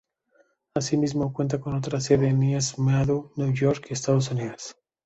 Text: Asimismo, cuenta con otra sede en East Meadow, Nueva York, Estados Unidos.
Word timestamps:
Asimismo, 0.75 1.31
cuenta 1.31 1.59
con 1.61 1.75
otra 1.75 2.01
sede 2.01 2.27
en 2.29 2.41
East 2.41 2.79
Meadow, 2.79 3.31
Nueva 3.35 3.53
York, 3.53 3.85
Estados 3.91 4.31
Unidos. 4.31 4.75